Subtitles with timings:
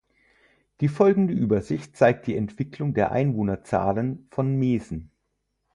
[0.79, 5.11] Die folgende Übersicht zeigt die Entwicklung der Einwohnerzahlen von Mesen.